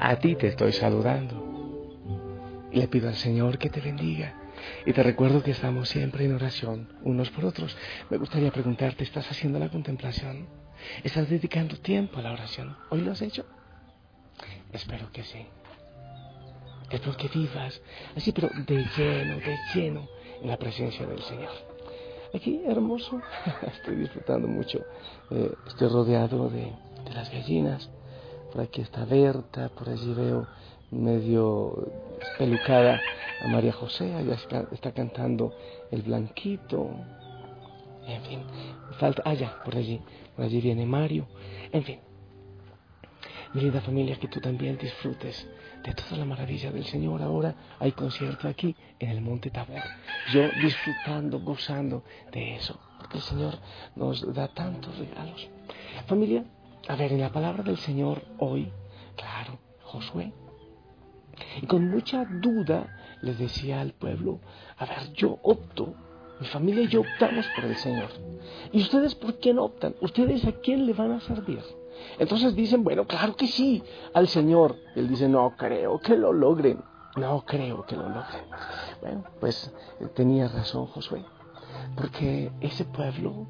A 0.00 0.16
ti 0.16 0.34
te 0.34 0.48
estoy 0.48 0.72
saludando. 0.72 1.44
Le 2.72 2.88
pido 2.88 3.08
al 3.08 3.14
Señor 3.14 3.58
que 3.58 3.70
te 3.70 3.80
bendiga. 3.80 4.34
Y 4.84 4.92
te 4.92 5.02
recuerdo 5.02 5.42
que 5.42 5.52
estamos 5.52 5.88
siempre 5.88 6.24
en 6.24 6.34
oración 6.34 6.88
unos 7.02 7.30
por 7.30 7.44
otros. 7.44 7.76
Me 8.10 8.16
gustaría 8.16 8.50
preguntarte, 8.50 9.04
¿estás 9.04 9.30
haciendo 9.30 9.58
la 9.58 9.68
contemplación? 9.68 10.46
¿Estás 11.04 11.28
dedicando 11.28 11.76
tiempo 11.76 12.18
a 12.18 12.22
la 12.22 12.32
oración? 12.32 12.76
¿Hoy 12.90 13.02
lo 13.02 13.12
has 13.12 13.22
hecho? 13.22 13.46
Espero 14.72 15.10
que 15.12 15.22
sí. 15.22 15.46
Espero 16.90 17.16
que 17.16 17.28
vivas 17.28 17.80
así, 18.16 18.32
pero 18.32 18.48
de 18.48 18.84
lleno, 18.96 19.36
de 19.36 19.56
lleno 19.74 20.08
en 20.40 20.48
la 20.48 20.56
presencia 20.56 21.06
del 21.06 21.22
Señor. 21.22 21.75
Aquí, 22.36 22.62
hermoso, 22.66 23.20
estoy 23.66 23.96
disfrutando 23.96 24.46
mucho. 24.46 24.84
Eh, 25.30 25.52
estoy 25.66 25.88
rodeado 25.88 26.48
de, 26.50 26.72
de 27.04 27.14
las 27.14 27.30
gallinas 27.32 27.90
por 28.56 28.64
aquí 28.64 28.80
está 28.80 29.04
Berta, 29.04 29.68
por 29.68 29.86
allí 29.88 30.14
veo 30.14 30.46
medio 30.90 31.92
pelucada 32.38 33.00
a 33.42 33.48
María 33.48 33.72
José, 33.72 34.14
allá 34.14 34.34
está, 34.72 34.92
cantando 34.92 35.52
el 35.90 36.00
blanquito, 36.00 36.88
en 38.06 38.22
fin, 38.22 38.40
falta, 38.98 39.22
allá, 39.26 39.52
ah, 39.54 39.62
por 39.62 39.76
allí, 39.76 40.00
por 40.34 40.46
allí 40.46 40.62
viene 40.62 40.86
Mario, 40.86 41.26
en 41.70 41.82
fin. 41.82 42.00
Mi 43.54 43.62
linda 43.62 43.80
familia, 43.80 44.16
que 44.16 44.28
tú 44.28 44.40
también 44.40 44.76
disfrutes 44.76 45.48
de 45.84 45.92
toda 45.94 46.16
la 46.16 46.24
maravilla 46.24 46.70
del 46.70 46.84
Señor. 46.84 47.22
Ahora 47.22 47.54
hay 47.78 47.92
concierto 47.92 48.48
aquí 48.48 48.74
en 48.98 49.10
el 49.10 49.20
Monte 49.20 49.50
Tabor. 49.50 49.82
Yo 50.32 50.48
disfrutando, 50.60 51.40
gozando 51.40 52.02
de 52.32 52.56
eso, 52.56 52.78
porque 52.98 53.18
el 53.18 53.22
Señor 53.22 53.58
nos 53.94 54.32
da 54.34 54.48
tantos 54.48 54.98
regalos. 54.98 55.48
Familia, 56.06 56.44
a 56.88 56.96
ver, 56.96 57.12
en 57.12 57.20
la 57.20 57.32
palabra 57.32 57.62
del 57.62 57.78
Señor 57.78 58.22
hoy, 58.38 58.70
claro, 59.16 59.58
Josué. 59.82 60.32
Y 61.62 61.66
con 61.66 61.88
mucha 61.88 62.24
duda 62.24 63.18
les 63.22 63.38
decía 63.38 63.80
al 63.80 63.92
pueblo, 63.92 64.40
a 64.76 64.86
ver, 64.86 65.12
yo 65.12 65.38
opto, 65.42 65.94
mi 66.40 66.46
familia 66.48 66.82
y 66.82 66.88
yo 66.88 67.00
optamos 67.00 67.46
por 67.54 67.64
el 67.64 67.76
Señor. 67.76 68.10
¿Y 68.72 68.82
ustedes 68.82 69.14
por 69.14 69.38
quién 69.38 69.58
optan? 69.58 69.94
¿Ustedes 70.00 70.44
a 70.44 70.52
quién 70.52 70.86
le 70.86 70.92
van 70.92 71.12
a 71.12 71.20
servir? 71.20 71.62
Entonces 72.18 72.54
dicen, 72.54 72.84
bueno, 72.84 73.06
claro 73.06 73.36
que 73.36 73.46
sí, 73.46 73.82
al 74.14 74.28
Señor. 74.28 74.76
Él 74.94 75.08
dice, 75.08 75.28
no 75.28 75.54
creo 75.56 75.98
que 76.00 76.16
lo 76.16 76.32
logren. 76.32 76.82
No 77.16 77.44
creo 77.46 77.84
que 77.86 77.96
lo 77.96 78.08
logren. 78.08 78.44
Bueno, 79.00 79.24
pues 79.40 79.72
tenía 80.14 80.48
razón 80.48 80.86
Josué, 80.86 81.24
porque 81.96 82.52
ese 82.60 82.84
pueblo 82.84 83.46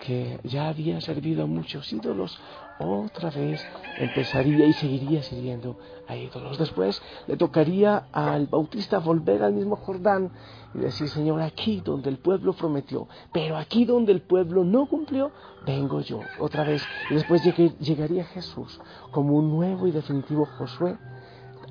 que 0.00 0.40
ya 0.42 0.68
había 0.68 1.00
servido 1.00 1.44
a 1.44 1.46
muchos 1.46 1.92
ídolos, 1.92 2.38
otra 2.78 3.30
vez 3.30 3.64
empezaría 3.98 4.66
y 4.66 4.72
seguiría 4.72 5.22
sirviendo 5.22 5.78
a 6.08 6.16
ídolos. 6.16 6.58
Después 6.58 7.00
le 7.26 7.36
tocaría 7.36 8.08
al 8.12 8.46
bautista 8.46 8.98
volver 8.98 9.42
al 9.42 9.52
mismo 9.52 9.76
Jordán 9.76 10.30
y 10.74 10.78
decir, 10.78 11.08
Señor, 11.08 11.40
aquí 11.42 11.82
donde 11.84 12.10
el 12.10 12.18
pueblo 12.18 12.52
prometió, 12.54 13.08
pero 13.32 13.56
aquí 13.56 13.84
donde 13.84 14.12
el 14.12 14.22
pueblo 14.22 14.64
no 14.64 14.86
cumplió, 14.86 15.30
vengo 15.66 16.00
yo 16.00 16.20
otra 16.38 16.64
vez. 16.64 16.82
Y 17.10 17.14
después 17.14 17.42
llegaría 17.80 18.24
Jesús 18.24 18.80
como 19.10 19.36
un 19.36 19.50
nuevo 19.50 19.86
y 19.86 19.90
definitivo 19.92 20.46
Josué 20.46 20.96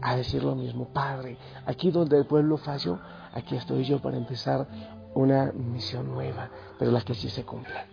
a 0.02 0.16
decir 0.16 0.44
lo 0.44 0.56
mismo, 0.56 0.88
Padre, 0.92 1.38
aquí 1.66 1.92
donde 1.92 2.18
el 2.18 2.26
pueblo 2.26 2.58
falló, 2.58 3.00
aquí 3.34 3.56
estoy 3.56 3.84
yo 3.84 4.00
para 4.00 4.18
empezar 4.18 4.68
una 5.14 5.52
misión 5.52 6.08
nueva, 6.08 6.50
pero 6.80 6.92
la 6.92 7.02
que 7.02 7.14
sí 7.14 7.30
se 7.30 7.44
cumpla. 7.44 7.86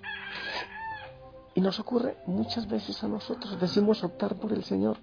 Y 1.58 1.60
nos 1.60 1.80
ocurre 1.80 2.18
muchas 2.26 2.68
veces 2.68 3.02
a 3.02 3.08
nosotros, 3.08 3.60
decimos 3.60 4.04
optar 4.04 4.36
por 4.36 4.52
el 4.52 4.62
Señor, 4.62 4.98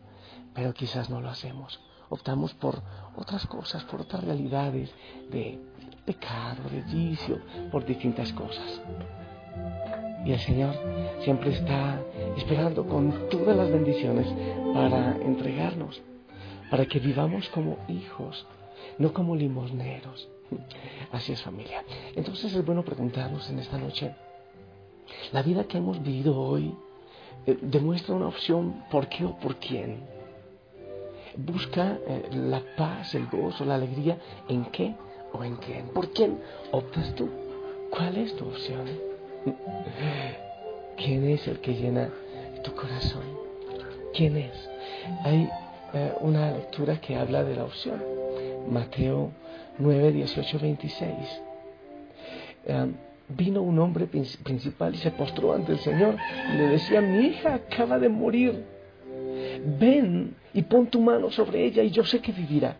pero 0.53 0.73
quizás 0.73 1.09
no 1.09 1.19
lo 1.19 1.27
hacemos. 1.27 1.81
Optamos 2.07 2.53
por 2.53 2.81
otras 3.17 3.45
cosas, 3.45 3.83
por 3.83 3.99
otras 3.99 4.23
realidades 4.23 4.89
de 5.29 5.59
pecado, 6.05 6.63
de 6.71 6.79
vicio, 6.83 7.41
por 7.73 7.83
distintas 7.83 8.31
cosas. 8.31 8.79
Y 10.23 10.31
el 10.31 10.39
Señor 10.39 10.73
siempre 11.25 11.51
está 11.51 12.01
esperando 12.37 12.87
con 12.87 13.27
todas 13.27 13.57
las 13.57 13.69
bendiciones 13.69 14.25
para 14.73 15.17
entregarnos, 15.17 16.01
para 16.71 16.85
que 16.85 16.99
vivamos 16.99 17.49
como 17.49 17.79
hijos, 17.89 18.47
no 18.97 19.11
como 19.11 19.35
limosneros. 19.35 20.29
Así 21.11 21.33
es 21.33 21.41
familia. 21.41 21.83
Entonces 22.15 22.55
es 22.55 22.65
bueno 22.65 22.85
preguntarnos 22.85 23.49
en 23.49 23.59
esta 23.59 23.77
noche, 23.77 24.15
la 25.31 25.41
vida 25.41 25.65
que 25.65 25.77
hemos 25.77 26.01
vivido 26.01 26.39
hoy 26.39 26.73
eh, 27.45 27.57
demuestra 27.61 28.15
una 28.15 28.27
opción 28.27 28.83
por 28.91 29.07
qué 29.07 29.25
o 29.25 29.35
por 29.37 29.55
quién. 29.57 29.99
Busca 31.37 31.97
eh, 32.07 32.29
la 32.31 32.61
paz, 32.77 33.13
el 33.15 33.27
gozo, 33.27 33.65
la 33.65 33.75
alegría 33.75 34.17
en 34.47 34.65
qué 34.65 34.95
o 35.33 35.43
en 35.43 35.57
quién. 35.57 35.87
¿Por 35.89 36.11
quién 36.11 36.39
optas 36.71 37.13
tú? 37.15 37.29
¿Cuál 37.91 38.17
es 38.17 38.35
tu 38.35 38.45
opción? 38.45 38.85
¿Quién 40.97 41.27
es 41.29 41.47
el 41.47 41.59
que 41.59 41.73
llena 41.73 42.09
tu 42.63 42.73
corazón? 42.73 43.23
¿Quién 44.13 44.37
es? 44.37 44.69
Hay 45.23 45.49
eh, 45.93 46.13
una 46.21 46.51
lectura 46.51 46.99
que 46.99 47.15
habla 47.15 47.43
de 47.43 47.55
la 47.55 47.65
opción. 47.65 48.01
Mateo 48.69 49.31
9, 49.77 50.11
18, 50.13 50.59
26 50.59 51.13
vino 53.27 53.61
un 53.61 53.79
hombre 53.79 54.07
principal 54.07 54.93
y 54.93 54.97
se 54.97 55.11
postró 55.11 55.53
ante 55.53 55.71
el 55.71 55.79
Señor 55.79 56.15
y 56.53 56.57
le 56.57 56.67
decía, 56.69 57.01
mi 57.01 57.27
hija 57.27 57.55
acaba 57.55 57.97
de 57.99 58.09
morir, 58.09 58.63
ven 59.79 60.35
y 60.53 60.61
pon 60.63 60.87
tu 60.87 61.01
mano 61.01 61.31
sobre 61.31 61.65
ella 61.65 61.83
y 61.83 61.89
yo 61.89 62.03
sé 62.03 62.19
que 62.19 62.31
vivirá. 62.31 62.77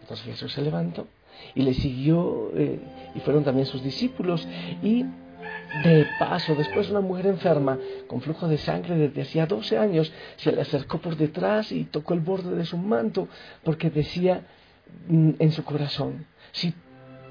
Entonces 0.00 0.26
Jesús 0.26 0.52
se 0.52 0.62
levantó 0.62 1.06
y 1.54 1.62
le 1.62 1.74
siguió 1.74 2.50
eh, 2.54 2.80
y 3.14 3.20
fueron 3.20 3.44
también 3.44 3.66
sus 3.66 3.82
discípulos 3.82 4.46
y 4.82 5.04
de 5.84 6.06
paso, 6.18 6.54
después 6.54 6.90
una 6.90 7.00
mujer 7.00 7.26
enferma 7.26 7.78
con 8.06 8.20
flujo 8.20 8.46
de 8.46 8.58
sangre 8.58 8.96
desde 8.96 9.22
hacía 9.22 9.46
12 9.46 9.78
años 9.78 10.12
se 10.36 10.52
le 10.52 10.60
acercó 10.60 10.98
por 10.98 11.16
detrás 11.16 11.72
y 11.72 11.84
tocó 11.84 12.12
el 12.14 12.20
borde 12.20 12.54
de 12.54 12.66
su 12.66 12.76
manto 12.76 13.26
porque 13.64 13.88
decía 13.88 14.46
mm, 15.08 15.30
en 15.38 15.52
su 15.52 15.64
corazón, 15.64 16.26
si 16.52 16.74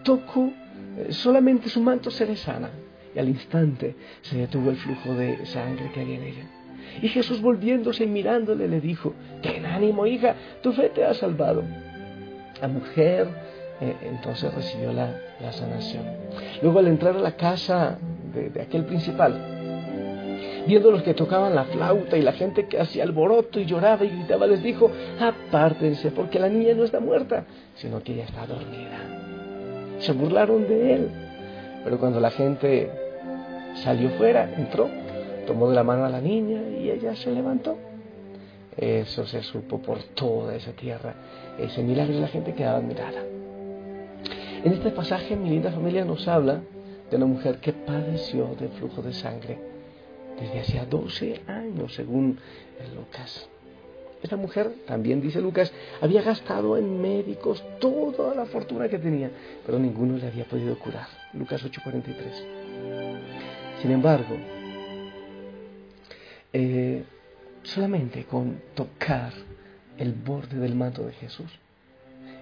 toco 0.04 0.51
solamente 1.09 1.69
su 1.69 1.81
manto 1.81 2.12
será 2.12 2.35
sana. 2.35 2.69
Y 3.13 3.19
al 3.19 3.27
instante 3.27 3.95
se 4.21 4.38
detuvo 4.38 4.69
el 4.69 4.77
flujo 4.77 5.13
de 5.13 5.45
sangre 5.45 5.91
que 5.94 6.01
había 6.01 6.15
en 6.15 6.23
ella. 6.23 6.44
Y 7.01 7.07
Jesús 7.09 7.41
volviéndose 7.41 8.03
y 8.03 8.07
mirándole 8.07 8.68
le 8.68 8.81
dijo, 8.81 9.13
ten 9.41 9.65
ánimo 9.65 10.06
hija, 10.06 10.35
tu 10.62 10.71
fe 10.73 10.89
te 10.89 11.03
ha 11.03 11.13
salvado. 11.13 11.63
La 12.62 12.68
mujer 12.68 13.27
eh, 13.81 13.95
entonces 14.03 14.53
recibió 14.53 14.94
la, 14.94 15.19
sanación. 15.51 16.03
Luego 16.62 16.79
al 16.79 16.88
entrar 16.88 17.15
a 17.15 17.19
la 17.19 17.35
casa 17.35 17.97
de, 18.33 18.62
aquel 18.62 18.85
principal, 18.85 19.33
viendo 20.67 20.91
los 20.91 21.01
que 21.01 21.13
tocaban 21.13 21.56
la 21.56 21.65
flauta 21.65 22.17
y 22.17 22.21
la 22.21 22.33
gente 22.33 22.67
que 22.67 22.79
hacía 22.79 23.03
alboroto 23.03 23.59
y 23.59 23.65
lloraba 23.65 24.06
y 24.06 24.09
gritaba, 24.09 24.45
les 24.45 24.62
dijo, 24.62 24.91
apártense 25.19 26.12
porque 26.12 26.39
la 26.39 26.50
niña 26.50 26.75
no 26.75 26.83
está 26.83 27.00
muerta, 27.00 27.45
sino 27.75 28.03
que 28.03 28.13
ella 28.13 28.25
está 28.25 28.45
dormida. 28.45 29.20
Se 30.01 30.12
burlaron 30.13 30.68
de 30.68 30.94
él, 30.94 31.09
pero 31.83 31.98
cuando 32.00 32.19
la 32.19 32.31
gente 32.31 32.89
salió 33.83 34.09
fuera, 34.12 34.53
entró, 34.56 34.89
tomó 35.48 35.69
de 35.69 35.75
la 35.75 35.83
mano 35.83 36.06
a 36.06 36.09
la 36.09 36.21
niña 36.21 36.62
y 36.80 36.89
ella 36.89 37.15
se 37.15 37.31
levantó. 37.31 37.77
Eso 38.77 39.25
se 39.25 39.44
supo 39.44 39.81
por 39.81 40.00
toda 40.15 40.56
esa 40.56 40.71
tierra. 40.71 41.13
Ese 41.59 41.83
milagro 41.83 42.19
la 42.19 42.27
gente 42.27 42.53
quedaba 42.53 42.77
admirada. 42.77 43.21
En 44.63 44.74
este 44.74 44.92
pasaje 44.92 45.36
mi 45.36 45.50
linda 45.50 45.71
familia 45.71 46.06
nos 46.06 46.27
habla 46.27 46.62
de 47.09 47.18
una 47.18 47.25
mujer 47.25 47.59
que 47.59 47.74
padeció 47.74 48.56
de 48.59 48.69
flujo 48.69 49.01
de 49.01 49.13
sangre 49.13 49.59
desde 50.39 50.59
hacía 50.59 50.86
12 50.86 51.42
años, 51.48 51.94
según 51.94 52.39
Lucas. 52.95 53.50
Esta 54.21 54.35
mujer, 54.35 54.71
también 54.85 55.19
dice 55.19 55.41
Lucas, 55.41 55.73
había 56.00 56.21
gastado 56.21 56.77
en 56.77 57.01
médicos 57.01 57.63
toda 57.79 58.35
la 58.35 58.45
fortuna 58.45 58.88
que 58.88 59.00
tenía, 59.00 59.31
pero 59.65 59.79
ninguno 59.79 60.18
le 60.18 60.27
había 60.27 60.45
podido 60.45 60.77
curar. 60.77 61.07
Lucas 61.33 61.63
8:43. 61.63 62.44
Sin 63.81 63.91
embargo, 63.91 64.38
eh, 66.53 67.03
solamente 67.63 68.25
con 68.25 68.62
tocar 68.75 69.33
el 69.97 70.13
borde 70.13 70.57
del 70.57 70.75
manto 70.75 71.03
de 71.03 71.13
Jesús, 71.13 71.51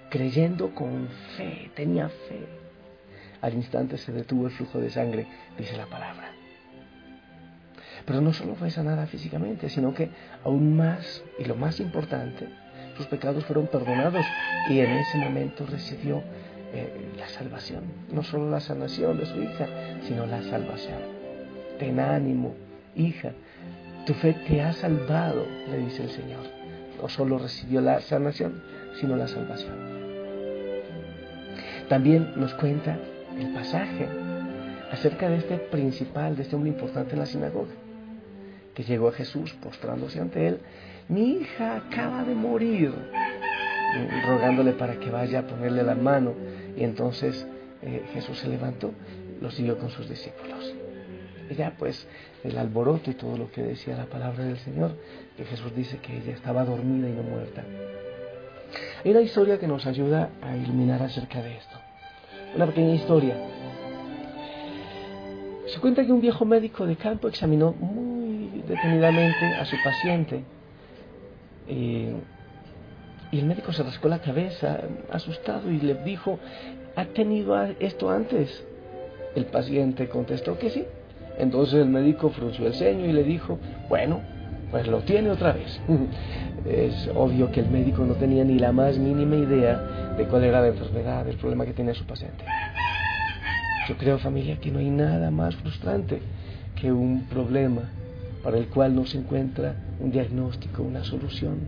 creyendo 0.09 0.75
con 0.75 1.07
fe, 1.37 1.71
tenía 1.75 2.09
fe, 2.09 2.45
al 3.41 3.53
instante 3.53 3.97
se 3.97 4.11
detuvo 4.11 4.47
el 4.47 4.51
flujo 4.51 4.79
de 4.79 4.89
sangre, 4.89 5.27
dice 5.57 5.77
la 5.77 5.85
palabra. 5.85 6.38
Pero 8.05 8.21
no 8.21 8.33
solo 8.33 8.55
fue 8.55 8.69
sanada 8.71 9.05
físicamente, 9.07 9.69
sino 9.69 9.93
que 9.93 10.09
aún 10.43 10.75
más, 10.75 11.23
y 11.37 11.45
lo 11.45 11.55
más 11.55 11.79
importante, 11.79 12.47
sus 12.97 13.07
pecados 13.07 13.45
fueron 13.45 13.67
perdonados 13.67 14.25
y 14.69 14.79
en 14.79 14.91
ese 14.91 15.17
momento 15.17 15.65
recibió 15.65 16.21
eh, 16.73 17.13
la 17.17 17.27
salvación. 17.29 17.83
No 18.11 18.23
solo 18.23 18.49
la 18.49 18.59
sanación 18.59 19.17
de 19.17 19.25
su 19.25 19.41
hija, 19.41 19.67
sino 20.07 20.25
la 20.25 20.41
salvación. 20.43 20.99
Ten 21.79 21.99
ánimo, 21.99 22.55
hija, 22.95 23.31
tu 24.05 24.13
fe 24.13 24.35
te 24.47 24.61
ha 24.61 24.73
salvado, 24.73 25.45
le 25.69 25.77
dice 25.77 26.03
el 26.03 26.09
Señor. 26.09 26.43
No 27.01 27.07
solo 27.07 27.37
recibió 27.37 27.79
la 27.79 28.01
sanación, 28.01 28.61
sino 28.99 29.15
la 29.15 29.27
salvación. 29.27 29.75
También 31.87 32.33
nos 32.35 32.53
cuenta 32.53 32.99
el 33.39 33.53
pasaje 33.53 34.07
acerca 34.91 35.29
de 35.29 35.37
este 35.37 35.57
principal, 35.57 36.35
de 36.35 36.43
este 36.43 36.55
hombre 36.55 36.71
importante 36.71 37.13
en 37.13 37.19
la 37.19 37.25
sinagoga, 37.25 37.71
que 38.79 38.85
llegó 38.85 39.09
a 39.09 39.11
Jesús 39.11 39.53
postrándose 39.61 40.21
ante 40.21 40.47
él. 40.47 40.59
Mi 41.09 41.33
hija 41.33 41.75
acaba 41.75 42.23
de 42.23 42.33
morir, 42.33 42.93
rogándole 44.25 44.71
para 44.71 44.97
que 44.97 45.11
vaya 45.11 45.39
a 45.39 45.47
ponerle 45.47 45.83
la 45.83 45.95
mano. 45.95 46.33
Y 46.77 46.85
entonces 46.85 47.45
eh, 47.81 48.05
Jesús 48.13 48.39
se 48.39 48.47
levantó, 48.47 48.93
lo 49.41 49.51
siguió 49.51 49.77
con 49.77 49.89
sus 49.89 50.07
discípulos. 50.07 50.73
Y 51.49 51.55
ya 51.55 51.75
pues 51.77 52.07
el 52.45 52.57
alboroto 52.57 53.11
y 53.11 53.15
todo 53.15 53.37
lo 53.37 53.51
que 53.51 53.63
decía 53.63 53.97
la 53.97 54.05
palabra 54.05 54.45
del 54.45 54.59
Señor, 54.59 54.95
que 55.35 55.43
Jesús 55.43 55.75
dice 55.75 55.97
que 55.97 56.15
ella 56.15 56.31
estaba 56.31 56.63
dormida 56.63 57.09
y 57.09 57.11
no 57.11 57.23
muerta. 57.23 57.65
Hay 59.03 59.11
una 59.11 59.19
historia 59.19 59.59
que 59.59 59.67
nos 59.67 59.85
ayuda 59.87 60.29
a 60.41 60.55
iluminar 60.55 61.03
acerca 61.03 61.41
de 61.41 61.57
esto. 61.57 61.77
Una 62.55 62.65
pequeña 62.67 62.95
historia. 62.95 63.35
Se 65.67 65.81
cuenta 65.81 66.05
que 66.05 66.13
un 66.13 66.21
viejo 66.21 66.45
médico 66.45 66.85
de 66.87 66.95
campo 66.95 67.27
examinó 67.27 67.75
detenidamente 68.69 69.55
a 69.55 69.65
su 69.65 69.75
paciente 69.83 70.43
eh, 71.67 72.13
y 73.31 73.39
el 73.39 73.45
médico 73.45 73.73
se 73.73 73.83
rascó 73.83 74.07
la 74.07 74.19
cabeza 74.19 74.79
asustado 75.11 75.69
y 75.69 75.79
le 75.79 75.95
dijo, 75.95 76.39
¿ha 76.95 77.05
tenido 77.05 77.61
esto 77.79 78.09
antes? 78.09 78.63
El 79.35 79.45
paciente 79.45 80.09
contestó 80.09 80.57
que 80.57 80.71
sí. 80.71 80.85
Entonces 81.37 81.75
el 81.75 81.89
médico 81.89 82.29
frunció 82.31 82.65
el 82.65 82.73
ceño 82.73 83.05
y 83.05 83.13
le 83.13 83.23
dijo, 83.23 83.59
bueno, 83.87 84.21
pues 84.71 84.87
lo 84.87 85.01
tiene 85.01 85.29
otra 85.29 85.51
vez. 85.51 85.79
es 86.67 87.09
obvio 87.15 87.51
que 87.51 87.59
el 87.59 87.69
médico 87.69 88.03
no 88.03 88.15
tenía 88.15 88.43
ni 88.43 88.57
la 88.57 88.71
más 88.71 88.97
mínima 88.97 89.35
idea 89.35 90.15
de 90.17 90.25
cuál 90.25 90.43
era 90.43 90.61
la 90.61 90.67
enfermedad, 90.67 91.27
el 91.27 91.37
problema 91.37 91.65
que 91.65 91.73
tenía 91.73 91.93
su 91.93 92.05
paciente. 92.05 92.43
Yo 93.87 93.95
creo, 93.97 94.17
familia, 94.17 94.57
que 94.59 94.71
no 94.71 94.79
hay 94.79 94.89
nada 94.89 95.29
más 95.29 95.55
frustrante 95.55 96.19
que 96.75 96.91
un 96.91 97.25
problema 97.25 97.83
para 98.43 98.57
el 98.57 98.67
cual 98.67 98.95
no 98.95 99.05
se 99.05 99.17
encuentra 99.17 99.75
un 99.99 100.11
diagnóstico, 100.11 100.83
una 100.83 101.03
solución. 101.03 101.59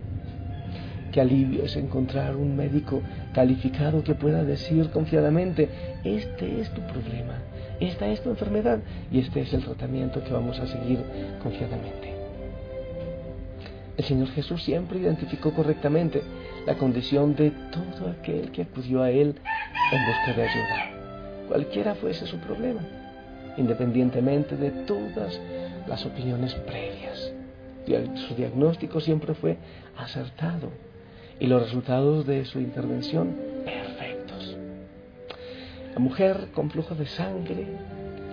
Qué 1.11 1.19
alivio 1.19 1.63
es 1.63 1.75
encontrar 1.75 2.35
un 2.35 2.55
médico 2.55 3.01
calificado 3.33 4.03
que 4.03 4.15
pueda 4.15 4.43
decir 4.43 4.89
confiadamente, 4.91 5.67
este 6.05 6.61
es 6.61 6.69
tu 6.73 6.81
problema, 6.81 7.35
esta 7.81 8.07
es 8.07 8.21
tu 8.21 8.29
enfermedad 8.29 8.79
y 9.11 9.19
este 9.19 9.41
es 9.41 9.53
el 9.53 9.63
tratamiento 9.63 10.23
que 10.23 10.31
vamos 10.31 10.57
a 10.59 10.67
seguir 10.67 10.99
confiadamente. 11.43 12.15
El 13.97 14.05
Señor 14.05 14.29
Jesús 14.29 14.63
siempre 14.63 14.99
identificó 14.99 15.53
correctamente 15.53 16.21
la 16.65 16.75
condición 16.75 17.35
de 17.35 17.51
todo 17.71 18.09
aquel 18.09 18.51
que 18.51 18.61
acudió 18.61 19.03
a 19.03 19.11
Él 19.11 19.35
en 19.91 20.05
busca 20.05 20.33
de 20.33 20.47
ayuda, 20.47 21.47
cualquiera 21.49 21.95
fuese 21.95 22.25
su 22.25 22.37
problema, 22.37 22.81
independientemente 23.57 24.55
de 24.55 24.71
todas 24.71 25.39
las 25.87 26.05
opiniones 26.05 26.53
previas. 26.53 27.33
Su 28.27 28.35
diagnóstico 28.35 28.99
siempre 28.99 29.33
fue 29.33 29.57
acertado 29.97 30.69
y 31.39 31.47
los 31.47 31.61
resultados 31.61 32.25
de 32.25 32.45
su 32.45 32.59
intervención 32.59 33.35
perfectos. 33.65 34.55
La 35.93 35.99
mujer 35.99 36.49
con 36.53 36.69
flujo 36.69 36.95
de 36.95 37.05
sangre, 37.07 37.65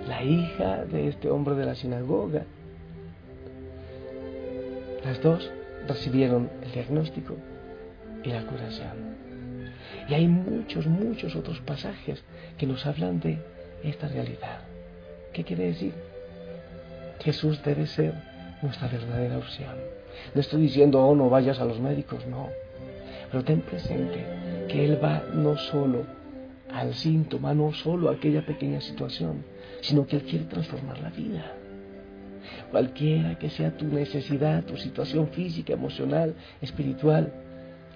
la 0.06 0.22
hija 0.22 0.84
de 0.84 1.08
este 1.08 1.30
hombre 1.30 1.54
de 1.54 1.66
la 1.66 1.74
sinagoga, 1.74 2.44
las 5.04 5.22
dos 5.22 5.50
recibieron 5.88 6.50
el 6.62 6.72
diagnóstico 6.72 7.36
y 8.22 8.28
la 8.28 8.44
curación. 8.44 9.16
Y 10.08 10.14
hay 10.14 10.28
muchos, 10.28 10.86
muchos 10.86 11.34
otros 11.34 11.60
pasajes 11.60 12.22
que 12.58 12.66
nos 12.66 12.84
hablan 12.86 13.20
de 13.20 13.38
esta 13.82 14.08
realidad. 14.08 14.60
¿Qué 15.32 15.44
quiere 15.44 15.64
decir? 15.64 15.94
Jesús 17.20 17.62
debe 17.62 17.86
ser 17.86 18.14
nuestra 18.62 18.88
verdadera 18.88 19.38
opción. 19.38 19.74
No 20.34 20.40
estoy 20.40 20.62
diciendo, 20.62 21.04
oh, 21.04 21.14
no 21.14 21.28
vayas 21.30 21.60
a 21.60 21.64
los 21.64 21.80
médicos, 21.80 22.26
no. 22.26 22.48
Pero 23.30 23.44
ten 23.44 23.60
presente 23.60 24.24
que 24.68 24.84
Él 24.84 25.02
va 25.02 25.22
no 25.32 25.56
solo 25.56 26.04
al 26.72 26.94
síntoma, 26.94 27.54
no 27.54 27.72
solo 27.72 28.08
a 28.08 28.14
aquella 28.14 28.44
pequeña 28.44 28.80
situación, 28.80 29.44
sino 29.80 30.06
que 30.06 30.16
Él 30.16 30.22
quiere 30.22 30.44
transformar 30.46 30.98
la 31.00 31.10
vida 31.10 31.54
cualquiera 32.70 33.38
que 33.38 33.50
sea 33.50 33.76
tu 33.76 33.86
necesidad, 33.86 34.64
tu 34.64 34.76
situación 34.76 35.28
física, 35.28 35.72
emocional, 35.72 36.34
espiritual, 36.60 37.32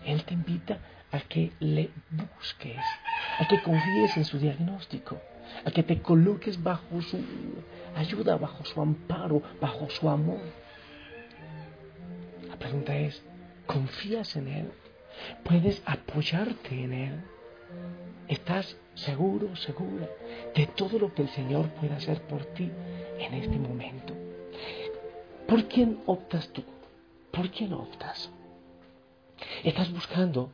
Él 0.05 0.25
te 0.25 0.35
invita 0.35 0.79
a 1.11 1.21
que 1.21 1.52
le 1.61 1.91
busques, 2.11 2.81
a 3.38 3.47
que 3.49 3.61
confíes 3.62 4.17
en 4.17 4.25
su 4.25 4.38
diagnóstico, 4.38 5.21
a 5.64 5.71
que 5.71 5.82
te 5.82 6.00
coloques 6.00 6.62
bajo 6.62 7.00
su 7.02 7.18
ayuda, 7.97 8.37
bajo 8.37 8.64
su 8.64 8.80
amparo, 8.80 9.42
bajo 9.61 9.88
su 9.90 10.09
amor. 10.09 10.40
La 12.49 12.56
pregunta 12.56 12.97
es, 12.97 13.23
¿confías 13.66 14.37
en 14.37 14.49
Él? 14.49 14.73
¿Puedes 15.44 15.82
apoyarte 15.85 16.82
en 16.82 16.92
Él? 16.92 17.21
¿Estás 18.28 18.76
seguro, 18.94 19.54
segura 19.56 20.09
de 20.54 20.66
todo 20.66 20.99
lo 20.99 21.12
que 21.14 21.23
el 21.23 21.28
Señor 21.30 21.68
puede 21.71 21.94
hacer 21.94 22.21
por 22.23 22.44
ti 22.47 22.71
en 23.18 23.35
este 23.35 23.59
momento? 23.59 24.14
¿Por 25.47 25.68
quién 25.68 26.00
optas 26.06 26.49
tú? 26.49 26.62
¿Por 27.30 27.50
quién 27.50 27.73
optas? 27.73 28.30
¿Estás 29.64 29.90
buscando 29.92 30.50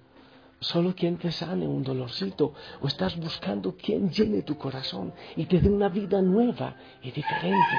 solo 0.60 0.94
quien 0.94 1.16
te 1.18 1.30
sane 1.30 1.66
un 1.66 1.82
dolorcito 1.82 2.52
o 2.80 2.86
estás 2.86 3.16
buscando 3.16 3.76
quien 3.76 4.10
llene 4.10 4.42
tu 4.42 4.56
corazón 4.56 5.12
y 5.36 5.46
te 5.46 5.60
dé 5.60 5.68
una 5.68 5.88
vida 5.88 6.20
nueva 6.22 6.76
y 7.02 7.10
diferente? 7.10 7.76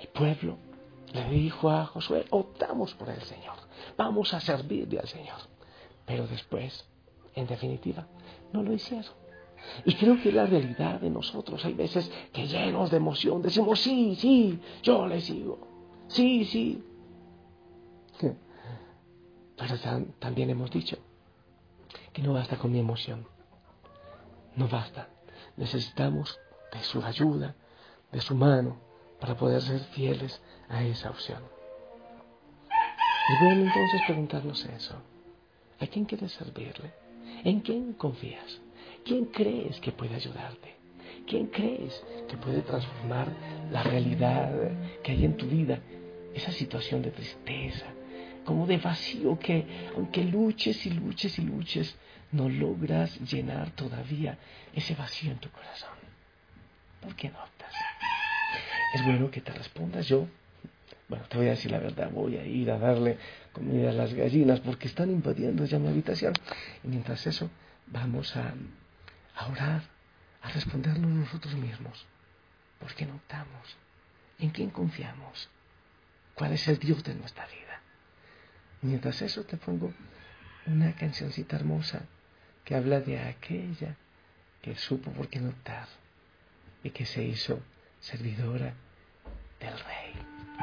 El 0.00 0.08
pueblo 0.08 0.58
le 1.12 1.28
dijo 1.30 1.70
a 1.70 1.86
Josué, 1.86 2.24
optamos 2.30 2.94
por 2.94 3.08
el 3.08 3.22
Señor, 3.22 3.56
vamos 3.96 4.34
a 4.34 4.40
servirle 4.40 4.98
al 4.98 5.08
Señor. 5.08 5.38
Pero 6.06 6.26
después, 6.26 6.86
en 7.34 7.46
definitiva, 7.46 8.06
no 8.52 8.62
lo 8.62 8.72
hicieron. 8.72 9.12
Y 9.84 9.94
creo 9.94 10.20
que 10.20 10.32
la 10.32 10.46
realidad 10.46 11.00
de 11.00 11.10
nosotros. 11.10 11.64
Hay 11.64 11.74
veces 11.74 12.10
que 12.32 12.46
llenos 12.46 12.90
de 12.90 12.98
emoción 12.98 13.42
decimos, 13.42 13.80
sí, 13.80 14.14
sí, 14.16 14.58
yo 14.82 15.06
le 15.06 15.20
sigo. 15.20 15.58
Sí, 16.08 16.44
sí. 16.44 16.82
Pero 19.56 19.74
también 20.18 20.50
hemos 20.50 20.70
dicho 20.70 20.98
que 22.12 22.22
no 22.22 22.32
basta 22.32 22.56
con 22.56 22.72
mi 22.72 22.78
emoción. 22.78 23.26
No 24.56 24.68
basta. 24.68 25.08
Necesitamos 25.56 26.38
de 26.72 26.82
su 26.82 27.02
ayuda, 27.02 27.54
de 28.12 28.20
su 28.20 28.34
mano, 28.34 28.80
para 29.20 29.36
poder 29.36 29.62
ser 29.62 29.80
fieles 29.80 30.40
a 30.68 30.82
esa 30.82 31.10
opción. 31.10 31.42
Y 32.68 33.44
bueno 33.44 33.62
entonces 33.62 34.02
preguntarnos 34.06 34.64
eso. 34.66 34.96
¿A 35.80 35.86
quién 35.86 36.04
quieres 36.04 36.32
servirle? 36.32 36.92
¿En 37.44 37.60
quién 37.60 37.94
confías? 37.94 38.60
¿Quién 39.04 39.26
crees 39.26 39.80
que 39.80 39.92
puede 39.92 40.14
ayudarte? 40.14 40.74
¿Quién 41.26 41.46
crees 41.46 42.04
que 42.28 42.36
puede 42.36 42.62
transformar 42.62 43.28
la 43.70 43.82
realidad 43.82 44.52
que 45.02 45.12
hay 45.12 45.24
en 45.24 45.36
tu 45.36 45.46
vida? 45.46 45.80
Esa 46.34 46.52
situación 46.52 47.02
de 47.02 47.10
tristeza, 47.12 47.86
como 48.44 48.66
de 48.66 48.78
vacío 48.78 49.38
que 49.38 49.88
aunque 49.94 50.24
luches 50.24 50.84
y 50.86 50.90
luches 50.90 51.38
y 51.38 51.42
luches, 51.42 51.96
no 52.32 52.48
logras 52.48 53.18
llenar 53.20 53.70
todavía 53.70 54.38
ese 54.74 54.94
vacío 54.94 55.30
en 55.32 55.38
tu 55.38 55.50
corazón. 55.50 55.96
¿Por 57.00 57.14
qué 57.14 57.28
no 57.30 57.42
optas? 57.42 57.72
Es 58.94 59.04
bueno 59.04 59.30
que 59.30 59.40
te 59.40 59.52
respondas 59.52 60.06
yo. 60.06 60.26
Bueno, 61.08 61.26
te 61.28 61.36
voy 61.36 61.48
a 61.48 61.50
decir 61.50 61.70
la 61.70 61.78
verdad, 61.78 62.10
voy 62.10 62.36
a 62.36 62.46
ir 62.46 62.70
a 62.70 62.78
darle 62.78 63.18
comida 63.52 63.90
a 63.90 63.92
las 63.92 64.14
gallinas 64.14 64.60
porque 64.60 64.88
están 64.88 65.10
invadiendo 65.10 65.64
ya 65.64 65.78
mi 65.78 65.88
habitación. 65.88 66.32
Y 66.82 66.88
mientras 66.88 67.26
eso, 67.26 67.50
vamos 67.86 68.34
a, 68.36 68.54
orar, 69.50 69.82
a 70.42 70.50
respondernos 70.50 71.10
nosotros 71.10 71.54
mismos. 71.54 72.06
¿Por 72.78 72.94
qué 72.94 73.06
no 73.06 73.16
optamos? 73.16 73.76
¿En 74.38 74.50
quién 74.50 74.70
confiamos? 74.70 75.48
¿Cuál 76.34 76.52
es 76.52 76.66
el 76.68 76.78
Dios 76.78 77.04
de 77.04 77.14
nuestra 77.14 77.46
vida? 77.46 77.73
Mientras 78.84 79.22
eso 79.22 79.44
te 79.44 79.56
pongo 79.56 79.92
una 80.66 80.94
cancioncita 80.94 81.56
hermosa 81.56 82.02
que 82.64 82.74
habla 82.74 83.00
de 83.00 83.18
aquella 83.18 83.96
que 84.62 84.76
supo 84.76 85.10
por 85.10 85.28
qué 85.28 85.40
no 85.40 85.50
optar 85.50 85.88
y 86.82 86.90
que 86.90 87.04
se 87.06 87.24
hizo 87.24 87.60
servidora 88.00 88.74
del 89.60 89.78
rey. 89.78 90.53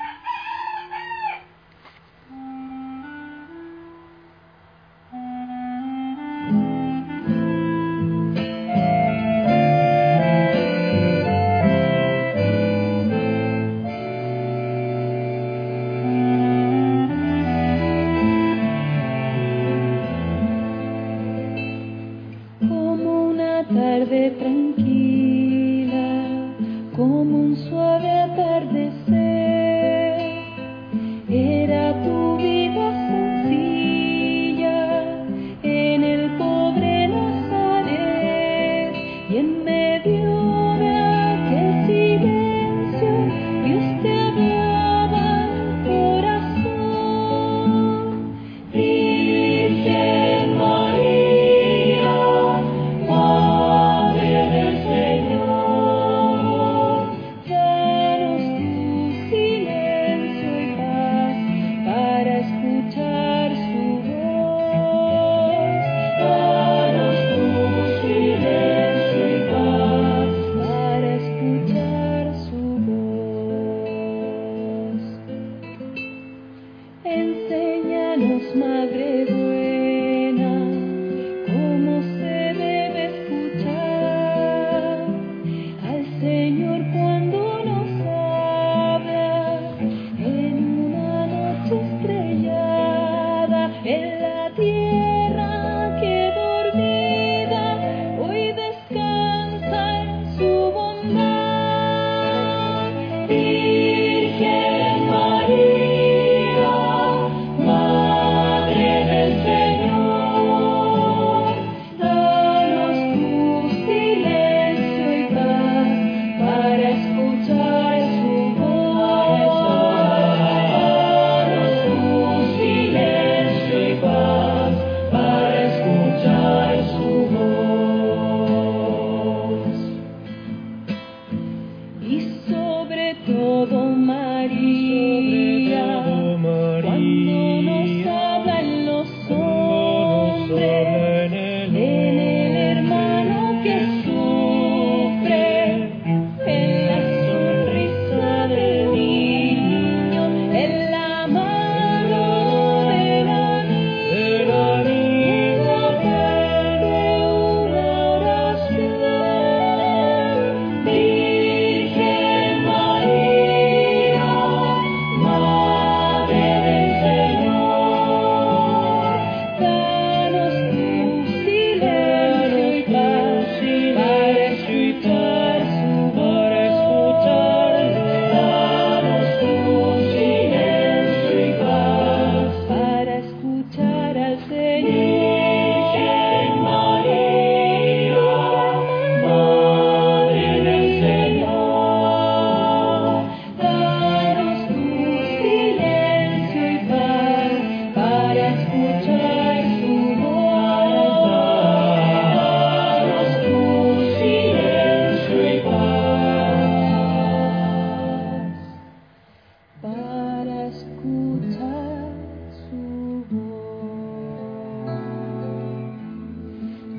tarde 23.74 24.36
tranquila. 24.40 24.91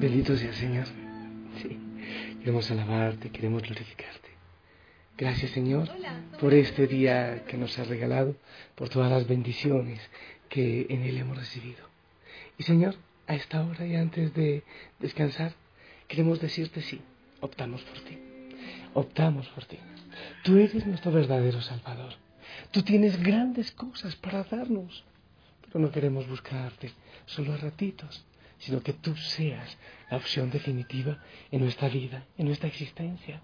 Bendito 0.03 0.37
sea 0.37 0.53
Señor. 0.53 0.89
Sí, 1.63 1.79
queremos 2.41 2.69
alabarte, 2.73 3.31
queremos 3.31 3.63
glorificarte. 3.63 4.31
Gracias 5.17 5.53
Señor 5.53 5.89
por 6.41 6.53
este 6.55 6.89
día 6.89 7.45
que 7.47 7.57
nos 7.57 7.79
has 7.79 7.87
regalado, 7.87 8.35
por 8.75 8.89
todas 8.89 9.13
las 9.13 9.29
bendiciones 9.29 10.01
que 10.49 10.89
en 10.91 11.03
Él 11.03 11.19
hemos 11.19 11.39
recibido. 11.39 11.87
Y 12.59 12.65
Señor, 12.65 12.97
a 13.29 13.37
esta 13.37 13.65
hora 13.65 13.87
y 13.87 13.95
antes 13.95 14.35
de 14.35 14.65
descansar, 14.99 15.53
queremos 16.09 16.41
decirte 16.41 16.83
sí, 16.83 17.01
optamos 17.41 17.83
por 17.83 18.01
ti. 18.01 18.19
Optamos 18.95 19.47
por 19.51 19.67
ti. 19.67 19.79
Tú 20.43 20.59
eres 20.59 20.85
nuestro 20.85 21.13
verdadero 21.13 21.63
Salvador. 21.63 22.15
Tú 22.73 22.83
tienes 22.83 23.23
grandes 23.23 23.71
cosas 23.71 24.17
para 24.17 24.43
darnos, 24.43 25.05
pero 25.65 25.79
no 25.79 25.93
queremos 25.93 26.29
buscarte 26.29 26.91
solo 27.27 27.53
a 27.53 27.57
ratitos, 27.57 28.25
sino 28.63 28.81
que 28.81 28.93
tú 28.93 29.15
seas 29.17 29.77
la 30.11 30.17
opción 30.17 30.51
definitiva 30.51 31.19
en 31.51 31.61
nuestra 31.61 31.89
vida, 31.89 32.27
en 32.39 32.47
nuestra 32.47 32.69
existencia. 32.69 33.43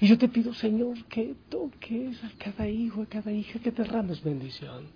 Y 0.00 0.06
yo 0.06 0.16
te 0.16 0.28
pido, 0.28 0.54
Señor, 0.54 1.04
que 1.06 1.34
toques 1.48 2.22
a 2.22 2.30
cada 2.38 2.68
hijo, 2.68 3.02
a 3.02 3.06
cada 3.06 3.32
hija, 3.32 3.58
que 3.58 3.72
derrames 3.72 4.22
bendición. 4.22 4.86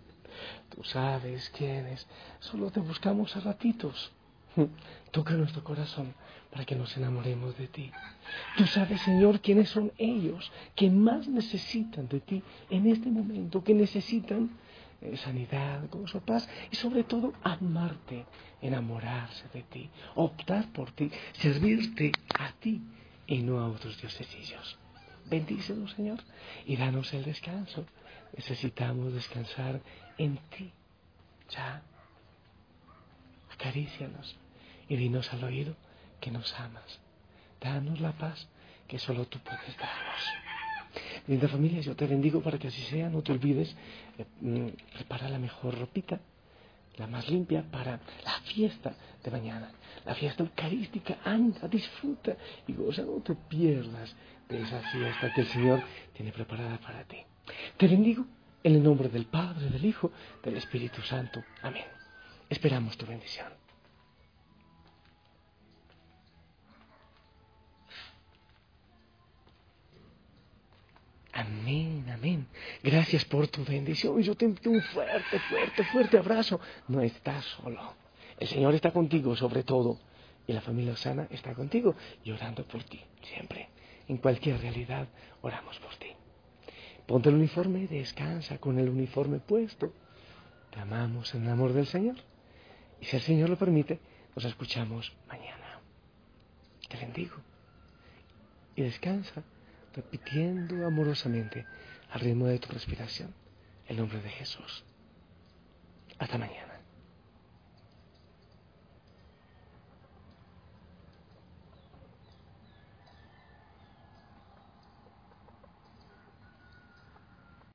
Tú 0.69 0.85
sabes 0.85 1.51
quiénes, 1.51 2.07
solo 2.39 2.71
te 2.71 2.79
buscamos 2.79 3.35
a 3.37 3.41
ratitos. 3.41 4.13
Toca 5.11 5.35
nuestro 5.35 5.65
corazón 5.65 6.15
para 6.53 6.65
que 6.65 6.77
nos 6.77 6.97
enamoremos 6.97 7.59
de 7.59 7.67
ti. 7.67 7.91
Tú 8.57 8.65
sabes, 8.67 9.01
Señor, 9.03 9.41
quiénes 9.41 9.71
son 9.71 9.93
ellos 9.99 10.53
que 10.77 10.89
más 10.89 11.27
necesitan 11.27 12.07
de 12.07 12.21
ti 12.21 12.43
en 12.71 12.87
este 12.87 13.09
momento, 13.11 13.65
que 13.65 13.75
necesitan 13.75 14.51
eh, 15.01 15.17
sanidad, 15.17 15.89
gozo, 15.91 16.21
paz 16.21 16.49
y 16.71 16.77
sobre 16.77 17.05
todo 17.05 17.33
amarte, 17.43 18.27
enamorarse 18.61 19.49
de 19.53 19.63
ti, 19.63 19.91
optar 20.17 20.73
por 20.73 20.91
ti, 20.93 21.11
servirte 21.35 22.13
a 22.39 22.53
ti 22.53 22.83
y 23.27 23.39
no 23.43 23.61
a 23.61 23.69
otros 23.69 24.01
diosecillos. 24.01 24.79
Bendícenos, 25.27 25.93
Señor, 25.93 26.19
y 26.67 26.77
danos 26.77 27.13
el 27.13 27.25
descanso. 27.25 27.87
Necesitamos 28.37 29.13
descansar 29.13 29.81
en 30.17 30.39
ti. 30.51 30.73
Ya. 31.51 31.83
Acarícianos 33.53 34.37
y 34.89 34.97
dinos 34.97 35.33
al 35.33 35.45
oído 35.45 35.77
que 36.21 36.31
nos 36.31 36.53
amas. 36.59 37.01
Danos 37.61 38.01
la 38.01 38.13
paz 38.13 38.49
que 38.87 38.99
solo 38.99 39.27
tú 39.27 39.39
puedes 39.41 39.77
darnos. 39.77 40.48
Linda 41.27 41.49
familia, 41.49 41.81
yo 41.81 41.95
te 41.95 42.07
bendigo 42.07 42.41
para 42.41 42.59
que 42.59 42.69
así 42.69 42.83
sea. 42.83 43.09
No 43.09 43.23
te 43.23 43.33
olvides, 43.33 43.75
eh, 44.19 44.25
mm, 44.41 44.69
prepara 44.95 45.29
la 45.29 45.39
mejor 45.39 45.79
ropita, 45.79 46.21
la 46.97 47.07
más 47.07 47.29
limpia 47.29 47.63
para 47.63 48.01
la 48.25 48.41
fiesta 48.45 48.95
de 49.23 49.31
mañana. 49.31 49.71
La 50.05 50.15
fiesta 50.15 50.43
eucarística, 50.43 51.19
anda, 51.25 51.69
disfruta 51.69 52.37
y 52.67 52.73
goza, 52.73 53.03
no 53.03 53.21
te 53.23 53.35
pierdas 53.35 54.15
de 54.49 54.63
esa 54.63 54.81
fiesta 54.91 55.33
que 55.35 55.43
el 55.43 55.47
Señor 55.49 55.83
tiene 56.15 56.33
preparada 56.33 56.79
para 56.79 57.05
ti. 57.05 57.19
Te 57.77 57.87
bendigo 57.87 58.25
en 58.63 58.75
el 58.75 58.83
nombre 58.83 59.09
del 59.09 59.27
Padre, 59.27 59.69
del 59.71 59.85
Hijo, 59.85 60.11
del 60.43 60.57
Espíritu 60.57 61.03
Santo. 61.03 61.43
Amén. 61.63 61.85
Esperamos 62.49 62.97
tu 62.97 63.07
bendición. 63.07 63.58
Amén, 71.39 72.05
amén. 72.13 72.49
Gracias 72.83 73.25
por 73.25 73.47
tu 73.47 73.65
bendición. 73.65 74.21
Yo 74.21 74.35
te 74.35 74.45
envío 74.45 74.73
un 74.73 74.83
fuerte, 74.83 75.39
fuerte, 75.49 75.85
fuerte 75.85 76.19
abrazo. 76.19 76.59
No 76.89 77.01
estás 77.01 77.45
solo. 77.45 77.95
El 78.41 78.49
Señor 78.49 78.75
está 78.75 78.91
contigo 78.91 79.37
sobre 79.37 79.63
todo. 79.63 80.01
Y 80.49 80.53
la 80.53 80.61
familia 80.61 80.95
Osana 80.95 81.29
está 81.31 81.55
contigo, 81.55 81.95
llorando 82.25 82.65
por 82.65 82.83
ti, 82.83 83.01
siempre. 83.23 83.69
En 84.09 84.17
cualquier 84.17 84.61
realidad, 84.61 85.07
oramos 85.41 85.79
por 85.79 85.95
ti. 85.95 86.09
Ponte 87.07 87.29
el 87.29 87.37
uniforme, 87.37 87.87
descansa 87.87 88.59
con 88.59 88.81
el 88.81 88.89
uniforme 88.89 89.39
puesto. 89.39 89.93
Te 90.73 90.81
amamos 90.81 91.35
en 91.37 91.45
el 91.45 91.51
amor 91.51 91.73
del 91.73 91.87
Señor. 91.87 92.17
Y 93.01 93.05
si 93.05 93.15
el 93.15 93.23
Señor 93.23 93.49
lo 93.49 93.57
permite, 93.57 94.01
nos 94.35 94.45
escuchamos 94.45 95.13
mañana. 95.29 95.79
Te 96.89 96.97
bendigo. 96.97 97.37
Y 98.75 98.83
descansa 98.83 99.45
repitiendo 99.99 100.87
amorosamente 100.87 101.67
al 102.13 102.21
ritmo 102.21 102.47
de 102.47 102.61
tu 102.61 102.69
respiración 102.71 103.35
el 103.89 103.97
nombre 103.97 104.21
de 104.23 104.31
Jesús. 104.31 104.85
Hasta 106.21 106.39
mañana. 106.39 106.68